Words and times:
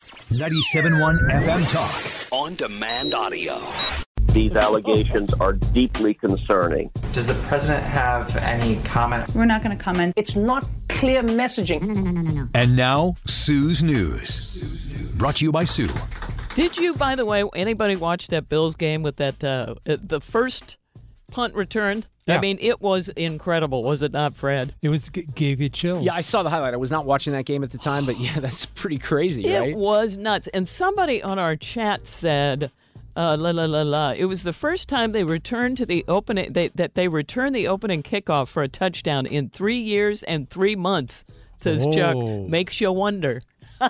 97.1 0.00 1.18
FM 1.30 1.72
Talk. 1.72 2.32
On 2.32 2.54
demand 2.54 3.14
audio. 3.14 3.60
These 4.32 4.52
allegations 4.54 5.34
are 5.34 5.54
deeply 5.54 6.14
concerning. 6.14 6.90
Does 7.12 7.26
the 7.26 7.34
president 7.48 7.82
have 7.82 8.36
any 8.36 8.76
comment? 8.84 9.34
We're 9.34 9.44
not 9.44 9.62
going 9.62 9.76
to 9.76 9.82
comment. 9.82 10.14
It's 10.16 10.36
not 10.36 10.68
clear 10.88 11.22
messaging. 11.22 12.48
And 12.54 12.76
now, 12.76 13.16
Sue's 13.26 13.82
News. 13.82 15.12
Brought 15.16 15.36
to 15.36 15.44
you 15.44 15.52
by 15.52 15.64
Sue. 15.64 15.88
Did 16.54 16.76
you, 16.76 16.94
by 16.94 17.16
the 17.16 17.26
way, 17.26 17.44
anybody 17.54 17.96
watch 17.96 18.28
that 18.28 18.48
Bills 18.48 18.74
game 18.76 19.02
with 19.02 19.16
that 19.16 19.42
uh, 19.42 19.74
uh, 19.86 19.96
the 20.00 20.20
first 20.20 20.78
punt 21.32 21.54
return? 22.30 22.38
I 22.38 22.40
mean, 22.42 22.58
it 22.60 22.80
was 22.80 23.08
incredible, 23.10 23.82
was 23.84 24.02
it 24.02 24.12
not, 24.12 24.34
Fred? 24.34 24.74
It 24.82 24.88
was 24.88 25.08
g- 25.08 25.26
gave 25.34 25.60
you 25.60 25.68
chills. 25.68 26.02
Yeah, 26.04 26.14
I 26.14 26.20
saw 26.20 26.42
the 26.42 26.50
highlight. 26.50 26.74
I 26.74 26.78
was 26.78 26.90
not 26.90 27.04
watching 27.06 27.32
that 27.34 27.44
game 27.44 27.62
at 27.62 27.70
the 27.70 27.78
time, 27.78 28.06
but 28.06 28.18
yeah, 28.18 28.38
that's 28.40 28.66
pretty 28.66 28.98
crazy, 28.98 29.44
It 29.46 29.58
right? 29.60 29.76
was 29.76 30.16
nuts. 30.16 30.48
And 30.54 30.68
somebody 30.68 31.22
on 31.22 31.38
our 31.38 31.56
chat 31.56 32.06
said, 32.06 32.70
uh, 33.16 33.36
la 33.38 33.50
la 33.50 33.64
la 33.64 33.82
la. 33.82 34.10
It 34.16 34.26
was 34.26 34.44
the 34.44 34.52
first 34.52 34.88
time 34.88 35.12
they 35.12 35.24
returned 35.24 35.76
to 35.78 35.86
the 35.86 36.04
opening 36.08 36.52
they, 36.52 36.68
that 36.68 36.94
they 36.94 37.08
returned 37.08 37.54
the 37.56 37.66
opening 37.68 38.02
kickoff 38.02 38.48
for 38.48 38.62
a 38.62 38.68
touchdown 38.68 39.26
in 39.26 39.48
three 39.50 39.78
years 39.78 40.22
and 40.22 40.48
three 40.48 40.76
months. 40.76 41.24
Says 41.56 41.86
Chuck, 41.92 42.16
makes 42.48 42.80
you 42.80 42.90
wonder. 42.92 43.42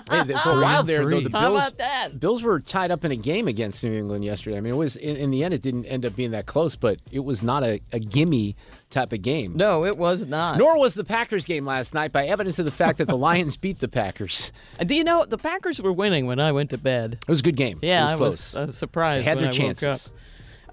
Hey, 0.09 0.23
for 0.43 0.51
a 0.57 0.61
while 0.61 0.83
there, 0.83 1.03
though, 1.09 1.19
the 1.21 1.29
How 1.31 1.49
Bills, 1.49 1.67
about 1.67 1.77
that? 1.79 2.19
Bills 2.19 2.43
were 2.43 2.59
tied 2.59 2.91
up 2.91 3.03
in 3.03 3.11
a 3.11 3.15
game 3.15 3.47
against 3.47 3.83
New 3.83 3.91
England 3.93 4.23
yesterday. 4.23 4.57
I 4.57 4.61
mean, 4.61 4.73
it 4.73 4.77
was 4.77 4.95
in, 4.95 5.17
in 5.17 5.31
the 5.31 5.43
end, 5.43 5.53
it 5.53 5.61
didn't 5.61 5.85
end 5.85 6.05
up 6.05 6.15
being 6.15 6.31
that 6.31 6.45
close, 6.45 6.75
but 6.75 6.97
it 7.11 7.19
was 7.19 7.43
not 7.43 7.63
a, 7.63 7.81
a 7.91 7.99
gimme 7.99 8.55
type 8.89 9.11
of 9.13 9.21
game. 9.21 9.55
No, 9.57 9.83
it 9.85 9.97
was 9.97 10.25
not. 10.25 10.57
Nor 10.57 10.79
was 10.79 10.93
the 10.93 11.03
Packers 11.03 11.45
game 11.45 11.65
last 11.65 11.93
night 11.93 12.11
by 12.11 12.25
evidence 12.27 12.57
of 12.59 12.65
the 12.65 12.71
fact 12.71 12.97
that 12.99 13.07
the 13.07 13.17
Lions 13.17 13.57
beat 13.57 13.79
the 13.79 13.87
Packers. 13.89 14.51
Uh, 14.79 14.85
Do 14.85 14.95
you 14.95 15.03
know 15.03 15.25
the 15.25 15.37
Packers 15.37 15.81
were 15.81 15.93
winning 15.93 16.25
when 16.25 16.39
I 16.39 16.51
went 16.51 16.69
to 16.69 16.77
bed? 16.77 17.17
It 17.21 17.29
was 17.29 17.39
a 17.41 17.43
good 17.43 17.57
game. 17.57 17.79
Yeah, 17.81 18.13
it 18.13 18.19
was 18.19 18.55
I 18.55 18.61
was 18.61 18.69
uh, 18.69 18.71
surprised 18.71 19.19
They 19.21 19.23
had 19.23 19.41
when 19.41 19.51
their 19.51 19.61
I 19.61 19.67
woke 19.67 19.77
chances. 19.77 20.07
up. 20.07 20.13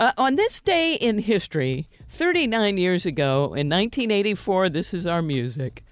Uh, 0.01 0.13
on 0.17 0.37
this 0.37 0.61
day 0.61 0.95
in 0.95 1.19
history, 1.19 1.87
39 2.09 2.79
years 2.79 3.05
ago, 3.05 3.47
in 3.47 3.69
1984, 3.69 4.71
this 4.71 4.95
is 4.95 5.07
our 5.07 5.23
music. 5.23 5.83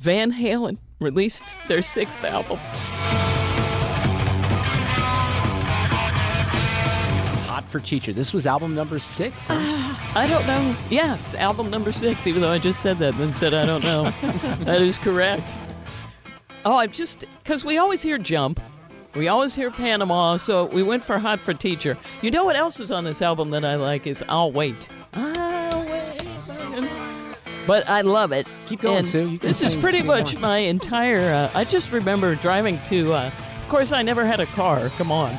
Van 0.00 0.32
Halen 0.32 0.78
released 0.98 1.44
their 1.68 1.82
sixth 1.82 2.24
album. 2.24 2.56
Hot 7.46 7.64
for 7.64 7.80
Teacher. 7.80 8.14
This 8.14 8.32
was 8.32 8.46
album 8.46 8.74
number 8.74 8.98
six. 8.98 9.36
I 9.50 10.26
don't 10.26 10.46
know. 10.46 10.74
Yes, 10.88 11.34
album 11.34 11.68
number 11.68 11.92
six, 11.92 12.26
even 12.26 12.40
though 12.40 12.50
I 12.50 12.56
just 12.56 12.80
said 12.80 12.96
that 12.96 13.12
and 13.12 13.20
then 13.24 13.32
said 13.34 13.52
I 13.52 13.66
don't 13.66 13.84
know. 13.84 14.04
that 14.64 14.80
is 14.80 14.96
correct. 14.96 15.54
Oh, 16.64 16.78
I'm 16.78 16.92
just, 16.92 17.26
because 17.42 17.62
we 17.62 17.76
always 17.76 18.00
hear 18.00 18.16
Jump. 18.16 18.58
We 19.14 19.28
always 19.28 19.54
hear 19.54 19.70
Panama, 19.70 20.38
so 20.38 20.64
we 20.64 20.82
went 20.82 21.02
for 21.02 21.18
Hot 21.18 21.40
for 21.40 21.52
Teacher. 21.52 21.98
You 22.22 22.30
know 22.30 22.44
what 22.44 22.56
else 22.56 22.80
is 22.80 22.90
on 22.90 23.04
this 23.04 23.20
album 23.20 23.50
that 23.50 23.66
I 23.66 23.74
like 23.74 24.06
is 24.06 24.24
I'll 24.30 24.50
Wait. 24.50 24.88
I'll 27.60 27.66
wait. 27.66 27.66
But 27.66 27.88
I 27.88 28.00
love 28.02 28.32
it. 28.32 28.46
Keep 28.66 28.80
going, 28.82 28.98
And 28.98 29.06
Sue. 29.06 29.28
You 29.28 29.38
can 29.38 29.48
this 29.48 29.62
is 29.62 29.74
pretty 29.76 30.02
much 30.02 30.34
more. 30.34 30.42
my 30.42 30.58
entire. 30.58 31.32
Uh, 31.32 31.50
I 31.54 31.64
just 31.64 31.92
remember 31.92 32.34
driving 32.36 32.78
to. 32.88 33.12
Uh, 33.12 33.26
of 33.58 33.68
course, 33.68 33.92
I 33.92 34.02
never 34.02 34.24
had 34.24 34.40
a 34.40 34.46
car. 34.46 34.88
Come 34.90 35.12
on. 35.12 35.36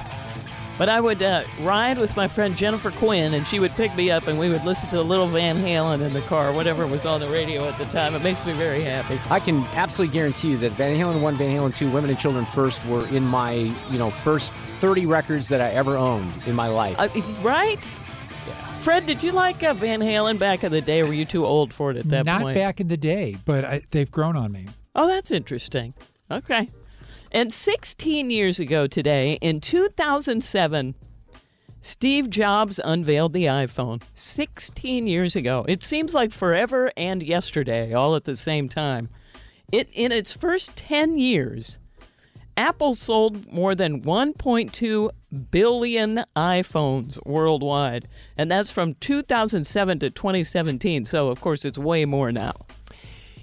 But 0.78 0.90
I 0.90 1.00
would 1.00 1.22
uh, 1.22 1.44
ride 1.62 2.00
with 2.00 2.16
my 2.16 2.28
friend 2.28 2.56
Jennifer 2.58 2.90
Quinn, 2.90 3.36
and 3.36 3.46
she 3.46 3.60
would 3.60 3.72
pick 3.72 3.96
me 3.96 4.10
up, 4.10 4.26
and 4.28 4.40
we 4.40 4.50
would 4.50 4.64
listen 4.64 4.90
to 4.90 5.00
a 5.00 5.04
little 5.04 5.28
Van 5.28 5.58
Halen 5.58 6.02
in 6.04 6.12
the 6.12 6.22
car, 6.22 6.52
whatever 6.54 6.88
was 6.88 7.06
on 7.06 7.20
the 7.20 7.28
radio 7.28 7.68
at 7.68 7.78
the 7.78 7.86
time. 7.86 8.16
It 8.16 8.24
makes 8.24 8.44
me 8.48 8.54
very 8.54 8.82
happy. 8.82 9.20
I 9.30 9.40
can 9.40 9.64
absolutely 9.74 10.14
guarantee 10.14 10.52
you 10.52 10.58
that 10.60 10.72
Van 10.72 10.98
Halen 10.98 11.22
1, 11.22 11.36
Van 11.36 11.56
Halen 11.56 11.76
2, 11.76 11.92
Women 11.92 12.10
and 12.10 12.18
Children 12.18 12.46
First 12.46 12.84
were 12.88 13.06
in 13.10 13.24
my, 13.24 13.52
you 13.92 14.00
know, 14.00 14.10
first 14.10 14.54
30 14.54 15.06
records 15.06 15.48
that 15.50 15.62
I 15.62 15.70
ever 15.72 15.98
owned 15.98 16.32
in 16.48 16.56
my 16.56 16.70
life. 16.70 16.96
Uh, 17.00 17.10
right? 17.44 17.78
Fred, 18.82 19.06
did 19.06 19.22
you 19.22 19.32
like 19.32 19.64
uh, 19.64 19.74
Van 19.74 20.02
Halen 20.02 20.40
back 20.40 20.64
in 20.64 20.72
the 20.72 20.82
day? 20.82 21.02
Or 21.02 21.08
were 21.08 21.14
you 21.14 21.26
too 21.26 21.46
old 21.46 21.74
for 21.74 21.92
it 21.92 21.98
at 21.98 22.10
that 22.10 22.26
Not 22.26 22.42
point? 22.42 22.56
back 22.56 22.80
in 22.82 22.88
the 22.88 22.98
day, 22.98 23.38
but 23.46 23.64
I, 23.64 23.82
they've 23.92 24.10
grown 24.10 24.36
on 24.36 24.52
me. 24.52 24.68
Oh, 24.96 25.08
that's 25.08 25.30
interesting. 25.32 25.94
Okay. 26.32 26.70
And 27.32 27.54
16 27.54 28.32
years 28.32 28.60
ago 28.60 28.88
today, 28.88 29.38
in 29.42 29.62
2007, 29.62 30.96
Steve 31.80 32.30
Jobs 32.30 32.80
unveiled 32.84 33.34
the 33.34 33.46
iPhone. 33.46 34.02
16 34.14 35.08
years 35.08 35.36
ago. 35.36 35.66
It 35.68 35.84
seems 35.84 36.14
like 36.14 36.32
forever 36.32 36.92
and 36.98 37.24
yesterday, 37.24 37.94
all 37.94 38.16
at 38.16 38.26
the 38.26 38.36
same 38.36 38.68
time. 38.68 39.10
It, 39.72 39.90
in 39.94 40.12
its 40.12 40.32
first 40.32 40.76
10 40.76 41.18
years, 41.18 41.78
Apple 42.58 42.94
sold 42.94 43.52
more 43.52 43.76
than 43.76 44.02
1.2 44.02 45.10
billion 45.52 46.24
iPhones 46.36 47.18
worldwide. 47.26 48.08
And 48.38 48.52
that's 48.52 48.72
from 48.72 48.96
2007 48.96 50.00
to 50.00 50.10
2017. 50.10 51.06
So, 51.06 51.30
of 51.30 51.42
course, 51.42 51.66
it's 51.66 51.78
way 51.78 52.06
more 52.06 52.32
now. 52.32 52.54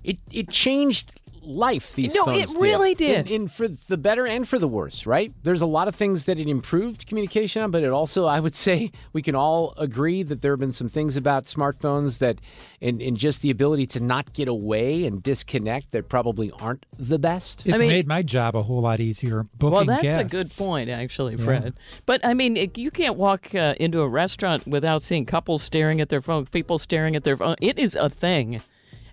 it 0.04 0.18
it 0.30 0.48
changed 0.50 1.20
life 1.48 1.94
these 1.94 2.14
No, 2.14 2.26
phones 2.26 2.54
it 2.54 2.60
really 2.60 2.94
did. 2.94 3.24
did. 3.24 3.32
In, 3.34 3.42
in 3.42 3.48
for 3.48 3.66
the 3.66 3.96
better 3.96 4.26
and 4.26 4.46
for 4.46 4.58
the 4.58 4.68
worse 4.68 5.06
right 5.06 5.32
there's 5.42 5.62
a 5.62 5.66
lot 5.66 5.88
of 5.88 5.94
things 5.94 6.26
that 6.26 6.38
it 6.38 6.46
improved 6.48 7.06
communication 7.06 7.62
on 7.62 7.70
but 7.70 7.82
it 7.82 7.90
also 7.90 8.26
i 8.26 8.38
would 8.38 8.54
say 8.66 8.92
we 9.12 9.22
can 9.22 9.34
all 9.34 9.74
agree 9.78 10.22
that 10.22 10.42
there 10.42 10.52
have 10.52 10.60
been 10.60 10.72
some 10.72 10.88
things 10.88 11.16
about 11.16 11.44
smartphones 11.44 12.18
that 12.18 12.38
and, 12.80 13.00
and 13.02 13.16
just 13.16 13.42
the 13.42 13.50
ability 13.50 13.86
to 13.86 13.98
not 14.00 14.32
get 14.34 14.46
away 14.46 15.04
and 15.04 15.22
disconnect 15.22 15.90
that 15.90 16.08
probably 16.08 16.50
aren't 16.60 16.86
the 16.98 17.18
best 17.18 17.66
It's 17.66 17.80
made 17.80 18.06
my 18.06 18.22
job 18.22 18.54
a 18.54 18.62
whole 18.62 18.82
lot 18.82 19.00
easier. 19.00 19.42
Booking 19.58 19.72
Well, 19.74 19.84
that's 19.84 20.14
a 20.14 20.22
good 20.22 20.48
point, 20.52 20.88
actually, 20.88 21.34
Yeah. 21.34 21.44
Fred. 21.44 21.74
But 22.06 22.24
I 22.24 22.34
mean, 22.34 22.56
it, 22.56 22.78
you 22.78 22.92
can't 22.92 23.16
walk 23.16 23.52
uh, 23.54 23.74
into 23.80 24.00
a 24.02 24.08
restaurant 24.08 24.64
without 24.66 25.02
seeing 25.02 25.24
couples 25.24 25.62
staring 25.62 26.00
at 26.00 26.08
their 26.08 26.20
phone, 26.20 26.46
people 26.46 26.78
staring 26.78 27.16
at 27.16 27.24
their 27.24 27.36
phone. 27.36 27.56
It 27.60 27.78
is 27.80 27.96
a 27.96 28.08
thing. 28.08 28.60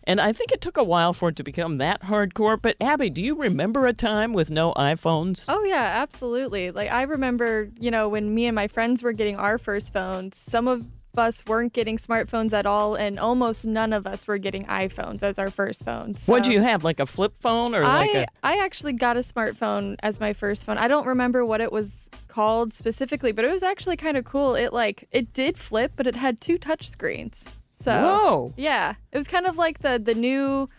And 0.08 0.22
I 0.22 0.34
think 0.34 0.52
it 0.52 0.62
took 0.62 0.78
a 0.78 0.84
while 0.84 1.14
for 1.14 1.30
it 1.30 1.36
to 1.38 1.44
become 1.44 1.78
that 1.80 2.04
hardcore. 2.04 2.62
But 2.62 2.76
Abby, 2.80 3.10
do 3.10 3.22
you 3.22 3.36
remember 3.36 3.88
a 3.88 3.94
time 3.94 4.34
with 4.34 4.52
no 4.52 4.74
iPhones? 4.74 5.46
Oh 5.48 5.64
yeah, 5.64 5.94
absolutely. 6.02 6.72
Like 6.72 6.92
I 6.92 7.04
remember, 7.04 7.70
you 7.80 7.92
know, 7.92 8.08
when 8.10 8.34
me 8.34 8.46
and 8.46 8.56
my 8.56 8.68
friends 8.68 9.02
were 9.02 9.14
getting 9.14 9.36
our 9.36 9.58
first 9.58 9.92
phones, 9.92 10.38
some 10.38 10.68
of 10.68 10.86
us 11.18 11.44
weren't 11.48 11.72
getting 11.74 11.98
smartphones 11.98 12.52
at 12.52 12.66
all 12.66 12.96
and 12.96 13.18
almost 13.20 13.66
none 13.66 13.94
of 13.94 14.06
us 14.06 14.28
were 14.28 14.38
getting 14.38 14.66
iPhones 14.66 15.24
as 15.24 15.40
our 15.40 15.50
first 15.50 15.86
phones. 15.86 16.24
So 16.24 16.34
What 16.34 16.44
do 16.44 16.52
you 16.52 16.62
have, 16.62 16.84
like 16.84 17.00
a 17.00 17.06
flip 17.06 17.34
phone 17.40 17.74
or 17.74 17.84
I 17.84 18.00
like 18.00 18.16
a? 18.16 18.26
I 18.44 18.58
actually 18.64 18.94
got 18.94 19.16
a 19.16 19.22
smartphone 19.22 19.96
as 20.04 20.20
my 20.20 20.34
first 20.34 20.66
phone. 20.66 20.78
I 20.78 20.88
don't 20.90 21.08
remember 21.08 21.46
what 21.46 21.62
it 21.62 21.72
was 21.72 22.10
called 22.28 22.74
specifically, 22.74 23.32
but 23.32 23.46
it 23.46 23.52
was 23.52 23.64
actually 23.64 23.98
kind 23.98 24.18
of 24.18 24.26
cool. 24.26 24.56
It 24.56 24.74
like 24.74 25.08
it 25.12 25.34
did 25.34 25.58
flip, 25.58 25.94
but 25.96 26.06
it 26.06 26.16
had 26.16 26.42
two 26.42 26.58
touch 26.58 26.90
screens. 26.90 27.46
So 27.78 27.92
Whoa. 27.94 28.54
Yeah. 28.58 28.96
It 29.12 29.18
was 29.18 29.28
kind 29.28 29.46
of 29.46 29.58
like 29.58 29.80
the 29.80 30.00
the 30.00 30.16
new 30.16 30.70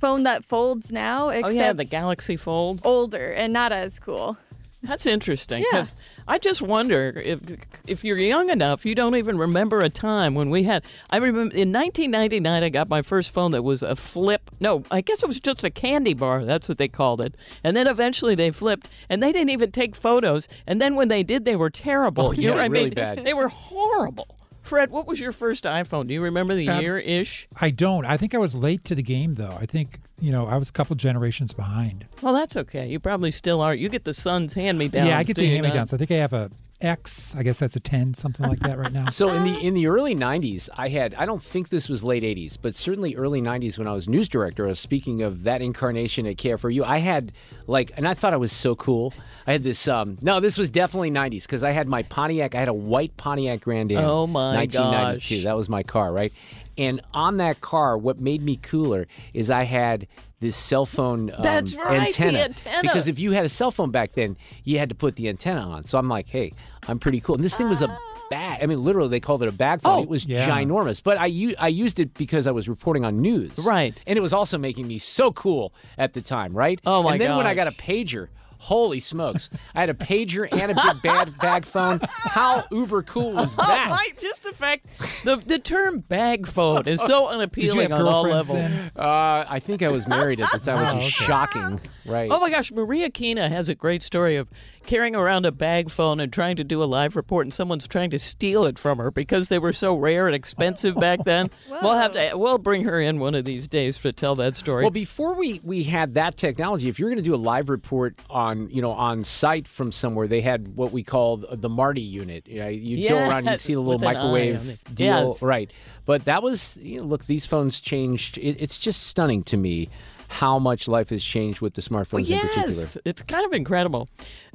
phone 0.00 0.24
that 0.24 0.44
folds 0.44 0.92
now, 0.92 1.30
Oh 1.30 1.48
yeah, 1.50 1.72
the 1.72 1.84
Galaxy 1.84 2.36
Fold. 2.36 2.80
older 2.84 3.32
and 3.32 3.52
not 3.52 3.72
as 3.72 3.98
cool. 3.98 4.36
That's 4.82 5.06
interesting 5.06 5.64
because 5.68 5.96
I 6.28 6.38
just 6.38 6.62
wonder 6.62 7.08
if 7.24 7.40
if 7.88 8.04
you're 8.04 8.18
young 8.18 8.50
enough, 8.50 8.86
you 8.86 8.94
don't 8.94 9.16
even 9.16 9.36
remember 9.36 9.78
a 9.80 9.88
time 9.88 10.36
when 10.36 10.48
we 10.48 10.62
had. 10.62 10.84
I 11.10 11.16
remember 11.16 11.56
in 11.56 11.72
1999, 11.72 12.62
I 12.62 12.68
got 12.68 12.88
my 12.88 13.02
first 13.02 13.30
phone 13.30 13.50
that 13.50 13.62
was 13.64 13.82
a 13.82 13.96
flip. 13.96 14.48
No, 14.60 14.84
I 14.90 15.00
guess 15.00 15.24
it 15.24 15.26
was 15.26 15.40
just 15.40 15.64
a 15.64 15.70
candy 15.70 16.14
bar. 16.14 16.44
That's 16.44 16.68
what 16.68 16.78
they 16.78 16.86
called 16.88 17.20
it. 17.20 17.34
And 17.64 17.76
then 17.76 17.88
eventually 17.88 18.36
they 18.36 18.52
flipped, 18.52 18.88
and 19.08 19.20
they 19.20 19.32
didn't 19.32 19.50
even 19.50 19.72
take 19.72 19.96
photos. 19.96 20.46
And 20.68 20.80
then 20.80 20.94
when 20.94 21.08
they 21.08 21.24
did, 21.24 21.44
they 21.44 21.56
were 21.56 21.70
terrible. 21.70 22.26
Oh, 22.26 22.32
You 22.32 22.42
know 22.42 22.48
yeah, 22.50 22.54
what 22.54 22.62
I 22.62 22.66
really 22.66 22.84
mean? 22.84 22.94
bad. 22.94 23.24
They 23.24 23.34
were 23.34 23.48
horrible. 23.48 24.35
Fred, 24.66 24.90
what 24.90 25.06
was 25.06 25.20
your 25.20 25.32
first 25.32 25.64
iPhone? 25.64 26.08
Do 26.08 26.14
you 26.14 26.20
remember 26.20 26.54
the 26.54 26.68
Um, 26.68 26.80
year 26.80 26.98
ish? 26.98 27.48
I 27.60 27.70
don't. 27.70 28.04
I 28.04 28.16
think 28.16 28.34
I 28.34 28.38
was 28.38 28.54
late 28.54 28.84
to 28.84 28.94
the 28.94 29.02
game, 29.02 29.36
though. 29.36 29.56
I 29.60 29.66
think, 29.66 30.00
you 30.20 30.32
know, 30.32 30.46
I 30.46 30.56
was 30.56 30.68
a 30.70 30.72
couple 30.72 30.96
generations 30.96 31.52
behind. 31.52 32.06
Well, 32.22 32.34
that's 32.34 32.56
okay. 32.56 32.88
You 32.88 32.98
probably 33.00 33.30
still 33.30 33.60
are. 33.60 33.74
You 33.74 33.88
get 33.88 34.04
the 34.04 34.12
son's 34.14 34.54
hand 34.54 34.78
me 34.78 34.88
downs. 34.88 35.08
yeah, 35.08 35.18
I 35.18 35.22
get 35.22 35.36
the 35.36 35.46
hand 35.46 35.62
me 35.62 35.70
downs. 35.70 35.92
I 35.92 35.96
think 35.96 36.10
I 36.10 36.14
have 36.16 36.32
a 36.32 36.50
X. 36.80 37.34
I 37.36 37.42
guess 37.42 37.58
that's 37.58 37.74
a 37.76 37.80
10, 37.80 38.14
something 38.14 38.46
like 38.46 38.60
that 38.60 38.78
right 38.78 38.92
now. 38.92 39.06
So 39.16 39.30
in 39.30 39.44
the 39.44 39.58
in 39.58 39.72
the 39.72 39.86
early 39.86 40.14
'90s, 40.14 40.68
I 40.76 40.88
had 40.88 41.14
I 41.14 41.24
don't 41.24 41.42
think 41.42 41.70
this 41.70 41.88
was 41.88 42.04
late 42.04 42.22
'80s, 42.22 42.58
but 42.60 42.74
certainly 42.74 43.14
early 43.16 43.40
'90s 43.40 43.78
when 43.78 43.86
I 43.88 43.92
was 43.92 44.08
news 44.08 44.28
director. 44.28 44.66
I 44.66 44.68
was 44.68 44.78
speaking 44.78 45.22
of 45.22 45.44
that 45.44 45.62
incarnation 45.62 46.26
at 46.26 46.36
KFRU. 46.36 46.82
I 46.84 46.98
had 46.98 47.32
like, 47.66 47.92
and 47.96 48.06
I 48.06 48.12
thought 48.12 48.34
I 48.34 48.36
was 48.36 48.52
so 48.52 48.74
cool. 48.74 49.14
I 49.46 49.52
had 49.52 49.62
this. 49.62 49.88
Um, 49.88 50.18
no, 50.20 50.38
this 50.40 50.58
was 50.58 50.68
definitely 50.68 51.10
'90s 51.10 51.42
because 51.42 51.62
I 51.62 51.70
had 51.70 51.88
my 51.88 52.02
Pontiac. 52.02 52.54
I 52.54 52.58
had 52.58 52.68
a 52.68 52.74
white 52.74 53.16
Pontiac 53.16 53.60
Grand 53.62 53.90
Am. 53.92 54.04
Oh, 54.04 54.26
my 54.26 54.54
1992. 54.56 55.36
gosh. 55.36 55.44
That 55.44 55.56
was 55.56 55.68
my 55.70 55.82
car, 55.82 56.12
right? 56.12 56.32
And 56.78 57.00
on 57.14 57.38
that 57.38 57.60
car, 57.60 57.96
what 57.96 58.20
made 58.20 58.42
me 58.42 58.56
cooler 58.56 59.06
is 59.32 59.50
I 59.50 59.64
had 59.64 60.06
this 60.40 60.56
cell 60.56 60.84
phone 60.84 61.30
um, 61.30 61.42
That's 61.42 61.74
right, 61.74 62.14
the 62.14 62.24
antenna. 62.24 62.38
antenna. 62.38 62.82
Because 62.82 63.08
if 63.08 63.18
you 63.18 63.32
had 63.32 63.44
a 63.44 63.48
cell 63.48 63.70
phone 63.70 63.90
back 63.90 64.12
then, 64.12 64.36
you 64.64 64.78
had 64.78 64.90
to 64.90 64.94
put 64.94 65.16
the 65.16 65.28
antenna 65.28 65.62
on. 65.62 65.84
So 65.84 65.98
I'm 65.98 66.08
like, 66.08 66.28
hey, 66.28 66.52
I'm 66.86 66.98
pretty 66.98 67.20
cool. 67.20 67.34
And 67.36 67.44
this 67.44 67.54
thing 67.54 67.68
was 67.68 67.80
a 67.82 67.98
bag. 68.28 68.62
I 68.62 68.66
mean, 68.66 68.82
literally, 68.82 69.08
they 69.08 69.20
called 69.20 69.42
it 69.42 69.48
a 69.48 69.52
bag 69.52 69.80
phone. 69.80 70.00
Oh, 70.00 70.02
it 70.02 70.08
was 70.08 70.26
yeah. 70.26 70.46
ginormous. 70.48 71.02
But 71.02 71.18
I, 71.18 71.26
u- 71.26 71.54
I 71.58 71.68
used 71.68 71.98
it 71.98 72.12
because 72.14 72.46
I 72.46 72.50
was 72.50 72.68
reporting 72.68 73.04
on 73.04 73.20
news. 73.20 73.64
Right. 73.64 74.00
And 74.06 74.18
it 74.18 74.22
was 74.22 74.32
also 74.32 74.58
making 74.58 74.86
me 74.86 74.98
so 74.98 75.32
cool 75.32 75.72
at 75.96 76.12
the 76.12 76.20
time, 76.20 76.52
right? 76.54 76.80
Oh, 76.84 77.02
my 77.02 77.12
And 77.12 77.20
then 77.20 77.36
when 77.36 77.46
I 77.46 77.54
got 77.54 77.68
a 77.68 77.72
pager, 77.72 78.28
holy 78.58 79.00
smokes, 79.00 79.50
I 79.74 79.80
had 79.80 79.90
a 79.90 79.94
pager 79.94 80.48
and 80.50 80.72
a 80.72 80.74
big 80.74 81.02
bad 81.02 81.38
bag 81.38 81.64
phone. 81.64 82.00
How 82.08 82.64
uber 82.70 83.02
cool 83.02 83.32
was 83.32 83.56
that? 83.56 83.86
Oh, 83.88 83.90
right, 83.92 84.18
just 84.18 84.42
the 84.42 84.52
fact 84.52 84.86
the 85.24 85.36
the 85.36 85.58
term 85.58 86.00
bag 86.00 86.46
phone 86.46 86.86
is 86.86 87.00
so 87.02 87.28
unappealing 87.28 87.92
on 87.92 88.02
all 88.02 88.22
levels. 88.22 88.70
Uh, 88.96 89.44
I 89.48 89.60
think 89.60 89.82
I 89.82 89.88
was 89.88 90.06
married 90.08 90.40
at 90.40 90.50
the 90.52 90.58
time, 90.58 90.78
which 90.96 91.04
Oh, 91.04 91.06
is 91.06 91.14
okay. 91.14 91.24
shocking, 91.26 91.80
right? 92.04 92.30
Oh 92.30 92.40
my 92.40 92.50
gosh, 92.50 92.72
Maria 92.72 93.10
Kina 93.10 93.48
has 93.48 93.68
a 93.68 93.74
great 93.74 94.02
story 94.02 94.36
of 94.36 94.48
carrying 94.84 95.16
around 95.16 95.44
a 95.44 95.52
bag 95.52 95.90
phone 95.90 96.20
and 96.20 96.32
trying 96.32 96.56
to 96.56 96.64
do 96.64 96.82
a 96.82 96.84
live 96.86 97.16
report, 97.16 97.44
and 97.46 97.52
someone's 97.52 97.86
trying 97.88 98.10
to 98.10 98.18
steal 98.18 98.64
it 98.64 98.78
from 98.78 98.98
her 98.98 99.10
because 99.10 99.48
they 99.48 99.58
were 99.58 99.72
so 99.72 99.94
rare 99.96 100.26
and 100.26 100.34
expensive 100.34 100.94
back 100.96 101.24
then. 101.24 101.46
We'll 101.82 101.92
have 101.98 102.12
to 102.12 102.30
we'll 102.34 102.56
bring 102.56 102.84
her 102.84 102.98
in 102.98 103.18
one 103.18 103.34
of 103.34 103.44
these 103.44 103.68
days 103.68 103.98
to 103.98 104.10
tell 104.10 104.34
that 104.36 104.56
story. 104.56 104.82
Well, 104.84 104.90
before 104.90 105.34
we, 105.34 105.60
we 105.62 105.82
had 105.84 106.14
that 106.14 106.38
technology, 106.38 106.88
if 106.88 106.98
you're 106.98 107.10
going 107.10 107.18
to 107.18 107.22
do 107.22 107.34
a 107.34 107.36
live 107.36 107.68
report 107.68 108.18
on 108.30 108.45
you 108.70 108.80
know 108.82 108.92
on 108.92 109.22
site 109.24 109.66
from 109.68 109.92
somewhere, 109.92 110.26
they 110.28 110.40
had 110.40 110.76
what 110.76 110.92
we 110.92 111.02
called 111.02 111.46
the 111.50 111.68
Marti 111.68 112.00
unit. 112.00 112.46
You 112.48 112.60
know, 112.60 112.68
you'd 112.68 113.08
go 113.08 113.18
around, 113.18 113.38
and 113.38 113.50
you'd 113.50 113.60
see 113.60 113.74
the 113.74 113.80
little 113.80 113.98
with 113.98 114.08
an 114.08 114.16
eye 114.16 114.20
on 114.20 114.32
microwave 114.32 114.84
deal, 114.94 115.28
Yes. 115.28 115.42
right? 115.42 115.70
But 116.04 116.24
that 116.26 116.42
was 116.42 116.76
you 116.82 116.98
know, 116.98 117.04
look, 117.04 117.26
these 117.26 117.44
phones 117.46 117.80
changed. 117.80 118.38
It, 118.38 118.56
it's 118.60 118.78
just 118.78 119.04
stunning 119.04 119.42
to 119.44 119.56
me 119.56 119.88
how 120.28 120.58
much 120.58 120.88
life 120.88 121.10
has 121.10 121.22
changed 121.22 121.60
with 121.60 121.74
the 121.74 121.82
smartphones 121.82 122.28
in 122.28 122.40
particular. 122.40 122.68
yes, 122.68 122.98
it's 123.04 123.22
kind 123.22 123.46
of 123.46 123.52
incredible. 123.52 124.08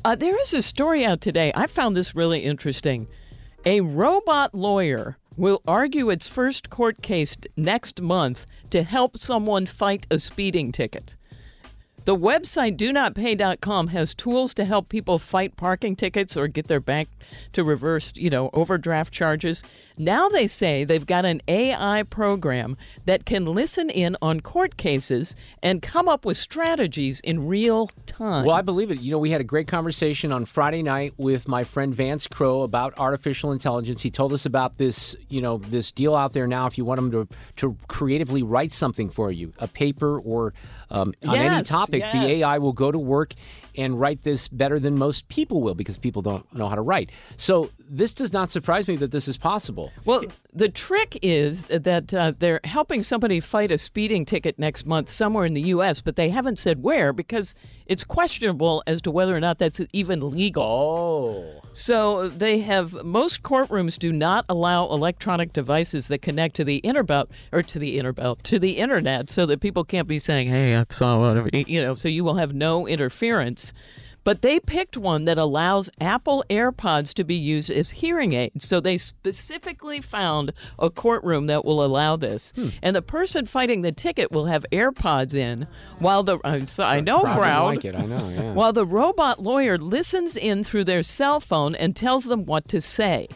Uh, 0.04 0.16
there 0.16 0.40
is 0.42 0.54
a 0.54 0.62
story 0.62 1.06
out 1.06 1.22
today. 1.22 1.52
I 1.56 1.68
found 1.68 1.96
this 1.96 2.14
really 2.14 2.40
interesting. 2.42 3.08
A 3.66 3.80
robot 3.82 4.54
lawyer 4.54 5.18
will 5.38 5.62
argue 5.66 6.10
its 6.10 6.28
first 6.28 6.70
court 6.70 7.02
case 7.02 7.38
next 7.56 8.02
month 8.02 8.46
to 8.70 8.84
help 8.84 9.16
someone 9.18 9.66
fight 9.66 10.06
a 10.12 10.20
speeding 10.20 10.74
ticket. 10.74 11.16
The 12.04 12.18
website 12.18 12.78
donotpay.com 12.78 13.88
has 13.90 14.16
tools 14.16 14.56
to 14.56 14.66
help 14.66 14.90
people 14.90 15.20
fight 15.20 15.56
parking 15.56 15.96
tickets 15.96 16.36
or 16.36 16.48
get 16.48 16.68
their 16.68 16.80
bank 16.80 17.10
to 17.54 17.64
reverse, 17.64 18.14
you 18.16 18.32
know, 18.32 18.50
overdraft 18.54 19.14
charges. 19.14 19.64
Now 20.00 20.28
they 20.28 20.48
say 20.48 20.84
they've 20.84 21.06
got 21.06 21.26
an 21.26 21.44
AI 21.48 22.02
program 22.04 22.76
that 23.06 23.26
can 23.26 23.46
listen 23.46 23.92
in 23.92 24.18
on 24.20 24.42
court 24.42 24.78
cases 24.78 25.36
and 25.62 25.80
come 25.84 26.10
up 26.10 26.26
with 26.26 26.38
strategies 26.38 27.20
in 27.20 27.48
real 27.48 27.92
time. 28.08 28.46
Well, 28.46 28.56
I 28.56 28.64
believe 28.64 28.90
it. 28.90 29.00
You 29.00 29.12
know, 29.12 29.20
we 29.20 29.30
had 29.30 29.42
a 29.42 29.46
great 29.46 29.68
conversation 29.68 30.32
on 30.32 30.46
Friday 30.46 30.82
night 30.82 31.14
with 31.18 31.48
my 31.48 31.64
friend 31.64 31.94
Vance 31.94 32.28
Crow 32.28 32.64
about 32.64 32.98
artificial 32.98 33.52
intelligence. 33.52 34.02
He 34.02 34.10
told 34.10 34.34
us 34.34 34.48
about 34.48 34.80
this, 34.80 35.16
you 35.30 35.40
know, 35.40 35.58
this 35.60 35.92
deal 35.92 36.16
out 36.16 36.34
there 36.34 36.48
now. 36.48 36.66
If 36.66 36.80
you 36.80 36.86
want 36.86 37.00
him 37.00 37.12
to 37.12 37.28
to 37.58 37.78
creatively 37.88 38.42
write 38.42 38.74
something 38.74 39.12
for 39.12 39.32
you, 39.32 39.54
a 39.60 39.68
paper 39.68 40.20
or 40.20 40.54
um, 40.92 41.14
on 41.26 41.36
any 41.36 41.56
Yes, 41.58 41.68
topic, 41.68 42.04
the. 42.12 42.26
AI 42.44 42.58
will 42.58 42.74
go 42.74 42.92
to 42.92 43.00
work 43.00 43.34
and 43.76 44.00
write 44.00 44.24
this 44.24 44.48
better 44.48 44.80
than 44.80 44.98
most 44.98 45.28
people 45.28 45.62
will 45.62 45.76
because 45.76 45.98
people 45.98 46.22
don't 46.22 46.52
know 46.56 46.70
how 46.70 46.76
to 46.76 46.82
write. 46.82 47.12
So 47.36 47.70
this 47.90 48.14
does 48.14 48.32
not 48.32 48.50
surprise 48.50 48.88
me 48.88 48.96
that 48.98 49.12
this 49.12 49.28
is 49.28 49.38
possible. 49.38 49.92
Well, 50.06 50.24
the 50.54 50.70
trick 50.70 51.20
is 51.22 51.66
that 51.66 52.14
uh, 52.14 52.34
they're 52.40 52.62
helping 52.64 53.04
somebody 53.04 53.40
fight 53.40 53.72
a 53.72 53.78
speeding 53.78 54.26
ticket 54.26 54.58
next 54.58 54.86
month 54.86 55.10
somewhere 55.10 55.46
in 55.46 55.54
the 55.54 55.62
U.S., 55.62 56.02
but 56.02 56.16
they 56.16 56.30
haven't 56.30 56.60
said 56.60 56.82
where 56.82 57.12
because 57.12 57.56
it's 57.86 58.04
questionable 58.06 58.84
as 58.88 59.02
to 59.02 59.12
whether 59.12 59.36
or 59.36 59.40
not 59.40 59.60
that's 59.60 59.82
even 59.92 60.32
legal. 60.32 60.64
Oh. 60.64 61.62
So 61.74 62.30
they 62.30 62.60
have 62.60 63.04
most 63.04 63.44
courtrooms 63.44 63.98
do 63.98 64.14
not 64.14 64.46
allow 64.48 64.86
electronic 64.86 65.54
devices 65.54 66.08
that 66.08 66.22
connect 66.22 66.56
to 66.58 66.64
the 66.64 66.78
inner 66.78 67.02
interbelt 67.02 67.28
or 67.52 67.64
to 67.64 67.80
the 67.80 67.98
interbelt 67.98 68.42
to 68.44 68.60
the 68.60 68.78
internet, 68.78 69.30
so 69.30 69.46
that 69.46 69.60
people 69.62 69.84
can't 69.84 70.08
be 70.08 70.20
saying, 70.20 70.50
"Hey, 70.50 70.76
I 70.76 70.86
saw 70.90 71.20
whatever," 71.20 71.50
you 71.54 71.82
know. 71.82 71.96
So 71.96 72.08
you 72.08 72.24
will 72.24 72.36
have 72.36 72.54
no 72.54 72.88
interference. 72.88 73.61
But 74.24 74.44
they 74.44 74.60
picked 74.60 74.98
one 74.98 75.26
that 75.26 75.40
allows 75.40 75.90
Apple 76.00 76.44
AirPods 76.48 77.14
to 77.16 77.24
be 77.24 77.34
used 77.36 77.72
as 77.72 77.90
hearing 77.90 78.34
aids. 78.34 78.68
So 78.68 78.80
they 78.80 79.00
specifically 79.00 80.00
found 80.00 80.54
a 80.78 80.92
courtroom 80.92 81.48
that 81.48 81.66
will 81.66 81.84
allow 81.84 82.18
this. 82.18 82.54
Hmm. 82.56 82.70
And 82.84 82.96
the 82.96 83.02
person 83.02 83.46
fighting 83.48 83.82
the 83.82 83.92
ticket 83.92 84.32
will 84.32 84.46
have 84.46 84.64
AirPods 84.72 85.34
in 85.34 85.66
while 85.98 86.22
the 86.22 86.38
I'm 86.44 86.68
so- 86.68 86.84
I 86.84 87.00
know 87.00 87.22
crowd 87.22 87.66
like 87.66 87.86
it. 87.86 87.96
I 87.96 88.06
know. 88.06 88.30
Yeah. 88.30 88.54
while 88.54 88.74
the 88.74 88.86
robot 88.86 89.42
lawyer 89.42 89.80
listens 89.80 90.38
in 90.38 90.64
through 90.64 90.84
their 90.84 91.02
cell 91.02 91.40
phone 91.40 91.74
and 91.74 91.96
tells 91.96 92.26
them 92.26 92.46
what 92.46 92.68
to 92.68 92.80
say. 92.80 93.28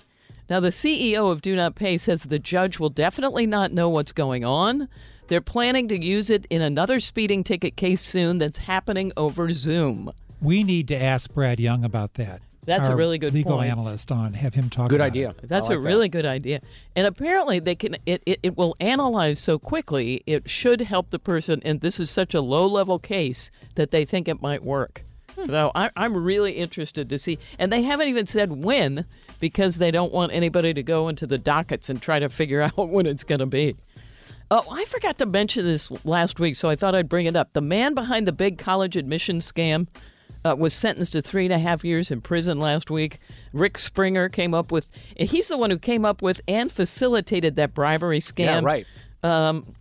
Now, 0.47 0.59
the 0.59 0.69
CEO 0.69 1.31
of 1.31 1.41
Do 1.41 1.55
Not 1.55 1.73
Pay 1.73 1.97
says 1.97 2.21
the 2.23 2.37
judge 2.37 2.77
will 2.77 2.91
definitely 2.91 3.47
not 3.47 3.71
know 3.71 3.89
what's 3.89 4.11
going 4.11 4.45
on. 4.45 4.87
They're 5.27 5.41
planning 5.41 5.87
to 5.87 6.03
use 6.03 6.29
it 6.29 6.45
in 6.49 6.61
another 6.61 6.99
speeding 6.99 7.43
ticket 7.43 7.75
case 7.75 8.01
soon 8.01 8.37
that's 8.37 8.59
happening 8.59 9.11
over 9.17 9.51
Zoom. 9.51 10.11
We 10.41 10.63
need 10.63 10.87
to 10.89 10.95
ask 10.95 11.33
Brad 11.33 11.59
Young 11.59 11.83
about 11.83 12.15
that. 12.15 12.41
That's 12.65 12.87
a 12.87 12.95
really 12.95 13.17
good 13.17 13.33
legal 13.33 13.57
point. 13.57 13.71
analyst 13.71 14.11
on. 14.11 14.33
Have 14.33 14.55
him 14.55 14.69
talk. 14.69 14.89
Good 14.89 14.95
about 14.95 15.07
idea. 15.07 15.29
it. 15.29 15.47
That's 15.47 15.69
I 15.69 15.73
a 15.73 15.77
like 15.77 15.83
that. 15.83 15.87
really 15.87 16.09
good 16.09 16.25
idea. 16.25 16.61
And 16.95 17.05
apparently, 17.05 17.59
they 17.59 17.75
can 17.75 17.97
it, 18.05 18.23
it, 18.25 18.39
it 18.41 18.57
will 18.57 18.75
analyze 18.79 19.39
so 19.39 19.59
quickly. 19.59 20.23
It 20.25 20.49
should 20.49 20.81
help 20.81 21.11
the 21.11 21.19
person. 21.19 21.61
And 21.63 21.81
this 21.81 21.99
is 21.99 22.09
such 22.09 22.33
a 22.33 22.41
low 22.41 22.65
level 22.65 22.99
case 22.99 23.51
that 23.75 23.91
they 23.91 24.03
think 24.03 24.27
it 24.27 24.41
might 24.41 24.63
work. 24.63 25.03
Hmm. 25.35 25.49
So 25.49 25.71
I, 25.75 25.91
I'm 25.95 26.15
really 26.15 26.53
interested 26.53 27.09
to 27.09 27.19
see. 27.19 27.37
And 27.59 27.71
they 27.71 27.83
haven't 27.83 28.07
even 28.07 28.25
said 28.25 28.51
when 28.51 29.05
because 29.39 29.77
they 29.77 29.91
don't 29.91 30.13
want 30.13 30.31
anybody 30.31 30.73
to 30.73 30.83
go 30.83 31.07
into 31.07 31.27
the 31.27 31.37
dockets 31.37 31.89
and 31.89 32.01
try 32.01 32.19
to 32.19 32.29
figure 32.29 32.61
out 32.77 32.89
when 32.89 33.05
it's 33.05 33.23
going 33.23 33.39
to 33.39 33.45
be. 33.45 33.75
Oh, 34.57 34.63
I 34.71 34.85
forgot 34.85 35.17
to 35.17 35.25
mention 35.25 35.65
this 35.65 35.91
last 36.05 36.39
week, 36.39 36.55
so 36.55 36.69
I 36.69 36.77
thought 36.77 36.95
I'd 36.95 37.09
bring 37.09 37.25
it 37.25 37.35
up. 37.35 37.51
The 37.51 37.59
man 37.59 37.93
behind 37.93 38.25
the 38.25 38.31
big 38.31 38.57
college 38.57 38.95
admission 38.95 39.39
scam 39.39 39.85
uh, 40.45 40.55
was 40.57 40.73
sentenced 40.73 41.11
to 41.11 41.21
three 41.21 41.43
and 41.43 41.53
a 41.53 41.59
half 41.59 41.83
years 41.83 42.09
in 42.09 42.21
prison 42.21 42.57
last 42.57 42.89
week. 42.89 43.19
Rick 43.51 43.77
Springer 43.77 44.29
came 44.29 44.53
up 44.53 44.71
with, 44.71 44.87
he's 45.17 45.49
the 45.49 45.57
one 45.57 45.71
who 45.71 45.77
came 45.77 46.05
up 46.05 46.21
with 46.21 46.39
and 46.47 46.71
facilitated 46.71 47.57
that 47.57 47.73
bribery 47.73 48.21
scam. 48.21 48.45
yeah. 48.45 48.61
Right. 48.63 48.87
Um, 49.23 49.75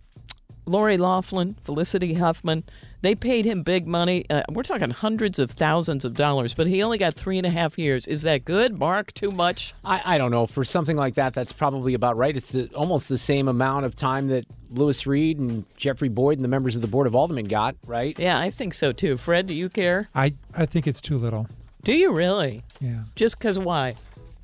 Lori 0.65 0.97
Loughlin, 0.97 1.55
Felicity 1.63 2.15
Huffman, 2.15 2.65
they 3.05 3.13
paid 3.13 3.45
him 3.45 3.61
big 3.61 3.85
money. 3.85 4.25
Uh, 4.29 4.41
we're 4.49 4.63
talking 4.63 4.89
hundreds 4.89 5.37
of 5.37 5.51
thousands 5.51 6.05
of 6.05 6.15
dollars, 6.15 6.55
but 6.55 6.65
he 6.65 6.81
only 6.81 6.97
got 6.97 7.13
three 7.13 7.37
and 7.37 7.45
a 7.45 7.49
half 7.51 7.77
years. 7.77 8.07
Is 8.07 8.23
that 8.23 8.45
good, 8.45 8.79
Mark? 8.79 9.13
Too 9.13 9.29
much? 9.35 9.75
I, 9.83 10.15
I 10.15 10.17
don't 10.17 10.31
know. 10.31 10.47
For 10.47 10.63
something 10.63 10.97
like 10.97 11.13
that, 11.13 11.33
that's 11.35 11.53
probably 11.53 11.93
about 11.93 12.17
right. 12.17 12.35
It's 12.35 12.53
the, 12.53 12.67
almost 12.73 13.07
the 13.07 13.17
same 13.19 13.47
amount 13.47 13.85
of 13.85 13.93
time 13.93 14.27
that 14.27 14.45
Lewis 14.71 15.05
Reed 15.05 15.37
and 15.37 15.65
Jeffrey 15.77 16.09
Boyd 16.09 16.39
and 16.39 16.43
the 16.43 16.49
members 16.49 16.75
of 16.75 16.81
the 16.81 16.87
Board 16.87 17.05
of 17.05 17.13
Aldermen 17.13 17.45
got, 17.45 17.75
right? 17.85 18.17
Yeah, 18.17 18.39
I 18.39 18.49
think 18.49 18.73
so 18.73 18.91
too. 18.91 19.17
Fred, 19.17 19.45
do 19.45 19.53
you 19.53 19.69
care? 19.69 20.09
I 20.15 20.33
I 20.55 20.65
think 20.65 20.87
it's 20.87 20.99
too 20.99 21.17
little. 21.17 21.47
Do 21.83 21.93
you 21.93 22.11
really? 22.11 22.63
Yeah. 22.81 23.03
Just 23.15 23.37
because 23.37 23.59
why? 23.59 23.93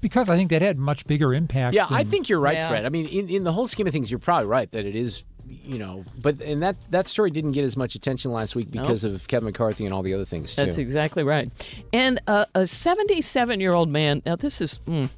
Because 0.02 0.30
I 0.30 0.36
think 0.38 0.50
that 0.52 0.62
had 0.62 0.78
much 0.78 1.06
bigger 1.06 1.34
impact. 1.34 1.76
Yeah, 1.76 1.88
I 1.90 2.04
think 2.04 2.28
you're 2.28 2.40
right, 2.40 2.58
Yeah. 2.58 2.70
Fred. 2.70 2.86
I 2.86 2.90
mean, 2.90 3.08
in, 3.08 3.30
in 3.30 3.44
the 3.44 3.52
whole 3.52 3.68
scheme 3.68 3.86
of 3.86 3.94
things, 3.94 4.10
you're 4.10 4.20
probably 4.20 4.48
right 4.48 4.72
that 4.72 4.86
it 4.86 4.96
is 4.96 5.24
you 5.64 5.78
know, 5.80 6.06
but 6.22 6.40
and 6.42 6.62
that 6.64 6.78
that 6.92 7.08
story 7.08 7.32
didn't 7.32 7.52
get 7.54 7.64
as 7.64 7.76
much 7.78 7.96
attention 7.96 8.32
last 8.32 8.56
week 8.56 8.74
Nope. 8.74 8.84
because 8.84 9.04
of 9.04 9.28
Kevin 9.28 9.46
McCarthy 9.48 9.86
and 9.86 9.94
all 9.94 10.02
the 10.04 10.14
other 10.14 10.26
things 10.26 10.56
too. 10.56 10.62
That's 10.64 10.78
exactly 10.78 11.24
right. 11.24 11.50
And 11.94 12.20
uh, 12.28 12.46
a 12.56 12.66
77 12.66 13.60
year 13.60 13.74
old 13.74 13.90
man, 13.90 14.22
now 14.26 14.36
this 14.36 14.62
is 14.62 14.80
mm, 14.88 15.10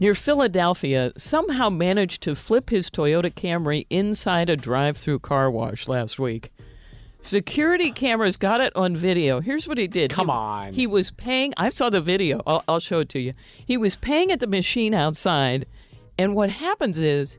near 0.00 0.14
Philadelphia, 0.14 1.12
somehow 1.16 1.70
managed 1.70 2.22
to 2.22 2.34
flip 2.34 2.70
his 2.70 2.90
Toyota 2.90 3.32
Camry 3.32 3.86
inside 3.90 4.48
a 4.50 4.56
drive 4.56 4.96
through 4.96 5.18
car 5.20 5.50
wash 5.50 5.88
last 5.88 6.18
week. 6.18 6.52
Security 7.24 7.92
cameras 7.92 8.36
got 8.36 8.60
it 8.60 8.74
on 8.74 8.96
video. 8.96 9.40
Here's 9.40 9.68
what 9.68 9.78
he 9.78 9.86
did. 9.86 10.10
Come 10.10 10.26
He- 10.26 10.32
on. 10.32 10.72
He 10.74 10.86
was 10.88 11.12
paying, 11.12 11.54
I 11.56 11.68
saw 11.68 11.88
the 11.88 12.00
video. 12.00 12.42
I'll, 12.46 12.64
I'll 12.66 12.80
show 12.80 12.98
it 12.98 13.08
to 13.10 13.20
you. 13.20 13.32
He 13.64 13.76
was 13.76 13.94
paying 13.94 14.32
at 14.32 14.40
the 14.40 14.48
machine 14.48 14.92
outside. 14.92 15.66
And 16.18 16.34
what 16.34 16.50
happens 16.50 16.98
is, 16.98 17.38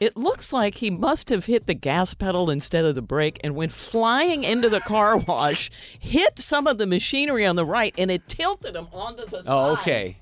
it 0.00 0.16
looks 0.16 0.52
like 0.52 0.76
he 0.76 0.90
must 0.90 1.28
have 1.30 1.46
hit 1.46 1.66
the 1.66 1.74
gas 1.74 2.14
pedal 2.14 2.50
instead 2.50 2.84
of 2.84 2.94
the 2.94 3.02
brake 3.02 3.40
and 3.44 3.54
went 3.54 3.72
flying 3.72 4.44
into 4.44 4.68
the 4.68 4.80
car 4.80 5.16
wash, 5.28 5.70
hit 5.98 6.38
some 6.38 6.66
of 6.66 6.78
the 6.78 6.86
machinery 6.86 7.46
on 7.46 7.56
the 7.56 7.64
right, 7.64 7.94
and 7.96 8.10
it 8.10 8.28
tilted 8.28 8.74
him 8.76 8.88
onto 8.92 9.24
the 9.26 9.42
side. 9.42 9.52
Oh, 9.52 9.72
okay. 9.72 10.18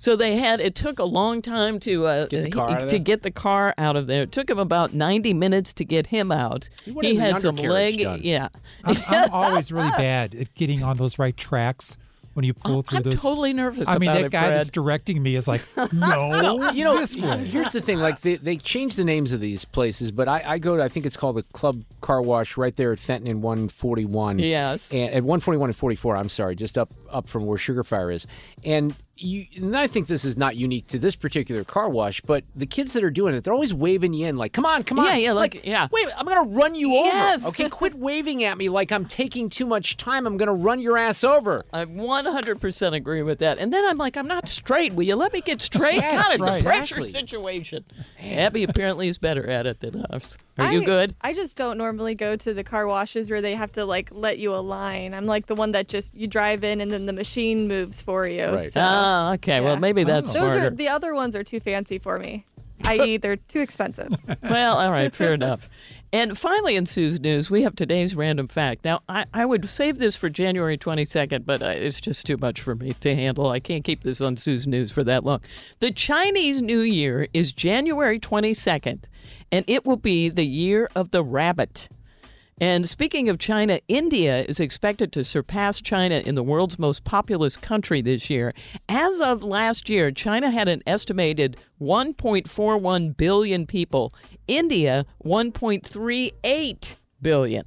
So 0.00 0.14
they 0.14 0.36
had. 0.36 0.60
It 0.60 0.76
took 0.76 1.00
a 1.00 1.04
long 1.04 1.42
time 1.42 1.80
to 1.80 2.06
uh, 2.06 2.26
Get 2.28 2.44
the 2.44 2.50
car 2.50 2.70
out 2.70 2.76
of 2.82 2.84
to 2.84 2.86
there? 2.90 2.98
get 3.00 3.22
the 3.22 3.32
car 3.32 3.74
out 3.76 3.96
of 3.96 4.06
there. 4.06 4.22
It 4.22 4.30
took 4.32 4.48
him 4.48 4.58
about 4.58 4.94
ninety 4.94 5.34
minutes 5.34 5.74
to 5.74 5.84
get 5.84 6.06
him 6.06 6.30
out. 6.30 6.68
He 6.84 6.92
wanted 6.92 7.16
had 7.18 7.40
some 7.40 7.56
leg. 7.56 8.00
done. 8.02 8.20
Yeah, 8.22 8.48
I'm, 8.84 8.96
I'm 9.08 9.30
always 9.32 9.72
really 9.72 9.90
bad 9.90 10.36
at 10.36 10.54
getting 10.54 10.84
on 10.84 10.98
those 10.98 11.18
right 11.18 11.36
tracks 11.36 11.96
when 12.34 12.44
you 12.44 12.54
pull 12.54 12.78
oh, 12.78 12.82
through 12.82 12.98
I'm 12.98 13.02
those. 13.02 13.20
totally 13.22 13.52
nervous 13.52 13.88
I 13.88 13.98
mean, 13.98 14.10
about 14.10 14.20
that 14.20 14.26
it, 14.26 14.32
guy 14.32 14.50
that's 14.50 14.68
directing 14.70 15.22
me 15.22 15.34
is 15.36 15.48
like, 15.48 15.62
no, 15.92 16.40
No, 16.40 16.70
you 16.70 16.84
know, 16.84 16.96
this 16.96 17.16
way. 17.16 17.46
here's 17.46 17.72
the 17.72 17.80
thing. 17.80 17.98
Like 17.98 18.20
they, 18.20 18.36
they 18.36 18.56
changed 18.56 18.96
the 18.96 19.04
names 19.04 19.32
of 19.32 19.40
these 19.40 19.64
places, 19.64 20.10
but 20.10 20.28
I, 20.28 20.42
I 20.46 20.58
go 20.58 20.76
to 20.76 20.82
I 20.82 20.88
think 20.88 21.06
it's 21.06 21.16
called 21.16 21.36
the 21.36 21.42
Club 21.52 21.82
Car 22.00 22.22
Wash 22.22 22.56
right 22.56 22.74
there 22.76 22.92
at 22.92 22.98
Fenton 22.98 23.28
and 23.30 23.42
141. 23.42 24.38
Yes. 24.38 24.92
and 24.92 25.10
at 25.10 25.22
141 25.22 25.70
and 25.70 25.76
44. 25.76 26.16
I'm 26.16 26.28
sorry, 26.28 26.54
just 26.54 26.78
up 26.78 26.92
up 27.10 27.28
from 27.28 27.46
where 27.46 27.58
Sugarfire 27.58 28.12
is. 28.12 28.26
And 28.64 28.94
you, 29.20 29.46
and 29.56 29.76
I 29.76 29.86
think 29.86 30.06
this 30.06 30.24
is 30.24 30.36
not 30.36 30.56
unique 30.56 30.86
to 30.88 30.98
this 30.98 31.16
particular 31.16 31.64
car 31.64 31.88
wash, 31.88 32.20
but 32.20 32.44
the 32.56 32.66
kids 32.66 32.92
that 32.94 33.02
are 33.04 33.10
doing 33.10 33.34
it, 33.34 33.44
they're 33.44 33.52
always 33.52 33.74
waving 33.74 34.12
you 34.14 34.26
in, 34.26 34.36
like, 34.36 34.52
"Come 34.52 34.64
on, 34.66 34.82
come 34.84 34.98
on!" 34.98 35.06
Yeah, 35.06 35.16
yeah, 35.16 35.32
like- 35.32 35.64
yeah. 35.66 35.88
Wait, 35.90 36.06
I'm 36.16 36.26
gonna 36.26 36.48
run 36.48 36.74
you 36.74 36.90
Yes. 36.92 37.44
over. 37.44 37.50
Okay, 37.50 37.68
quit 37.68 37.94
waving 37.94 38.44
at 38.44 38.56
me 38.58 38.68
like 38.68 38.92
I'm 38.92 39.04
taking 39.04 39.48
too 39.48 39.66
much 39.66 39.96
time. 39.96 40.26
I'm 40.26 40.36
gonna 40.36 40.54
run 40.54 40.80
your 40.80 40.96
ass 40.98 41.24
over. 41.24 41.64
I 41.72 41.84
100% 41.84 42.94
agree 42.94 43.22
with 43.22 43.38
that. 43.40 43.58
And 43.58 43.72
then 43.72 43.84
I'm 43.84 43.98
like, 43.98 44.16
I'm 44.16 44.28
not 44.28 44.48
straight. 44.48 44.94
Will 44.94 45.04
you 45.04 45.16
let 45.16 45.32
me 45.32 45.40
get 45.40 45.60
straight? 45.60 45.96
Yes, 45.96 46.22
God, 46.24 46.34
it's 46.34 46.46
right. 46.46 46.60
a 46.60 46.64
pressure 46.64 46.96
Exactly. 47.00 47.10
situation. 47.10 47.84
Abby 48.20 48.62
apparently 48.64 49.08
is 49.08 49.18
better 49.18 49.48
at 49.48 49.66
it 49.66 49.80
than 49.80 50.02
us. 50.10 50.36
Are 50.58 50.72
you 50.72 50.82
I- 50.82 50.84
good? 50.84 51.14
I 51.20 51.32
just 51.32 51.56
don't 51.56 51.78
normally 51.78 52.14
go 52.14 52.36
to 52.36 52.52
the 52.54 52.64
car 52.64 52.86
washes 52.86 53.30
where 53.30 53.40
they 53.40 53.54
have 53.54 53.72
to 53.72 53.84
like 53.84 54.08
let 54.12 54.38
you 54.38 54.54
align. 54.54 55.14
I'm 55.14 55.26
like 55.26 55.46
the 55.46 55.54
one 55.54 55.72
that 55.72 55.88
just 55.88 56.14
you 56.14 56.26
drive 56.26 56.64
in 56.64 56.80
and 56.80 56.90
then 56.90 57.06
the 57.06 57.12
machine 57.12 57.68
moves 57.68 58.02
for 58.02 58.26
you. 58.26 58.46
Right. 58.46 58.72
So 58.72 58.80
Ah, 58.82 59.32
okay. 59.34 59.60
Well, 59.60 59.76
maybe 59.76 60.04
that's 60.04 60.32
those 60.32 60.52
smarter. 60.52 60.66
are 60.66 60.70
the 60.70 60.88
other 60.88 61.14
ones 61.14 61.36
are 61.36 61.44
too 61.44 61.60
fancy 61.60 61.98
for 61.98 62.18
me. 62.18 62.44
I.e., 62.84 63.16
they're 63.16 63.36
too 63.36 63.60
expensive. 63.60 64.14
well, 64.44 64.78
all 64.78 64.90
right, 64.92 65.12
fair 65.14 65.34
enough. 65.34 65.68
And 66.12 66.38
finally, 66.38 66.76
in 66.76 66.86
Sue's 66.86 67.20
news, 67.20 67.50
we 67.50 67.62
have 67.62 67.74
today's 67.74 68.14
random 68.14 68.46
fact. 68.48 68.84
Now, 68.84 69.00
I, 69.08 69.26
I 69.34 69.44
would 69.44 69.68
save 69.68 69.98
this 69.98 70.14
for 70.16 70.30
January 70.30 70.78
22nd, 70.78 71.44
but 71.44 71.60
uh, 71.60 71.66
it's 71.66 72.00
just 72.00 72.24
too 72.24 72.36
much 72.38 72.60
for 72.62 72.74
me 72.76 72.94
to 73.00 73.14
handle. 73.16 73.50
I 73.50 73.58
can't 73.60 73.82
keep 73.84 74.04
this 74.04 74.20
on 74.20 74.36
Sue's 74.36 74.66
news 74.66 74.90
for 74.92 75.02
that 75.04 75.24
long. 75.24 75.40
The 75.80 75.90
Chinese 75.90 76.62
New 76.62 76.80
Year 76.80 77.26
is 77.34 77.52
January 77.52 78.18
22nd, 78.20 79.00
and 79.50 79.64
it 79.68 79.84
will 79.84 79.96
be 79.96 80.28
the 80.28 80.46
year 80.46 80.88
of 80.94 81.10
the 81.10 81.22
rabbit. 81.22 81.88
And 82.60 82.88
speaking 82.88 83.28
of 83.28 83.38
China, 83.38 83.78
India 83.86 84.42
is 84.42 84.58
expected 84.58 85.12
to 85.12 85.22
surpass 85.22 85.80
China 85.80 86.16
in 86.16 86.34
the 86.34 86.42
world's 86.42 86.78
most 86.78 87.04
populous 87.04 87.56
country 87.56 88.02
this 88.02 88.28
year. 88.28 88.50
As 88.88 89.20
of 89.20 89.44
last 89.44 89.88
year, 89.88 90.10
China 90.10 90.50
had 90.50 90.66
an 90.66 90.82
estimated 90.84 91.56
1.41 91.80 93.16
billion 93.16 93.66
people, 93.66 94.12
India 94.48 95.04
1.38 95.24 96.96
billion. 97.22 97.64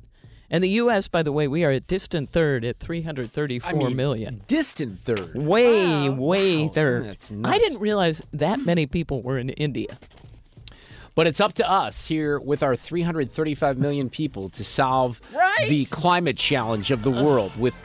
And 0.53 0.61
the 0.61 0.69
U.S., 0.69 1.07
by 1.07 1.23
the 1.23 1.31
way, 1.31 1.47
we 1.47 1.63
are 1.63 1.71
a 1.71 1.79
distant 1.79 2.29
third 2.29 2.65
at 2.65 2.77
three 2.77 3.03
hundred 3.03 3.31
thirty-four 3.31 3.87
I 3.87 3.93
million. 3.93 4.43
Distant 4.47 4.99
third. 4.99 5.33
Way, 5.33 6.09
way 6.09 6.63
Wow, 6.63 6.67
third. 6.67 7.17
I 7.45 7.57
didn't 7.57 7.79
realize 7.79 8.21
that 8.33 8.59
many 8.59 8.85
people 8.85 9.21
were 9.21 9.37
in 9.37 9.51
India. 9.51 9.97
But 11.15 11.27
it's 11.27 11.41
up 11.41 11.53
to 11.53 11.69
us 11.69 12.05
here 12.07 12.39
with 12.39 12.63
our 12.63 12.75
335 12.75 13.77
million 13.77 14.09
people 14.09 14.49
to 14.49 14.63
solve 14.63 15.19
Right. 15.33 15.67
the 15.67 15.85
climate 15.85 16.37
challenge 16.37 16.89
of 16.91 17.03
the 17.03 17.11
world 17.11 17.55
with, 17.57 17.79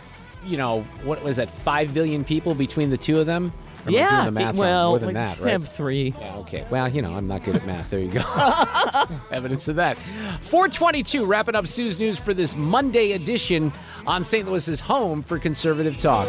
you 0.44 0.56
know, 0.56 0.82
what 1.02 1.22
was 1.24 1.36
that, 1.36 1.50
5 1.50 1.92
billion 1.92 2.24
people 2.24 2.54
between 2.54 2.90
the 2.90 2.96
two 2.96 3.18
of 3.18 3.26
them? 3.26 3.52
Or 3.84 3.90
yeah, 3.92 4.10
doing 4.22 4.24
the 4.34 4.40
math 4.40 4.56
well, 4.56 4.88
more 4.90 4.98
than 4.98 5.14
like 5.14 5.14
that, 5.14 5.38
right? 5.40 5.62
three. 5.62 6.12
Yeah, 6.20 6.36
okay. 6.38 6.66
Well, 6.70 6.88
you 6.88 7.02
know, 7.02 7.14
I'm 7.14 7.28
not 7.28 7.44
good 7.44 7.54
at 7.54 7.64
math. 7.66 7.90
There 7.90 8.00
you 8.00 8.10
go. 8.10 8.20
Evidence 9.30 9.68
of 9.68 9.76
that. 9.76 9.96
422, 10.42 11.24
wrapping 11.24 11.54
up 11.54 11.68
Sue's 11.68 11.96
News 11.96 12.18
for 12.18 12.34
this 12.34 12.56
Monday 12.56 13.12
edition 13.12 13.72
on 14.04 14.24
St. 14.24 14.48
Louis's 14.48 14.80
home 14.80 15.22
for 15.22 15.38
conservative 15.38 15.96
talk. 15.98 16.28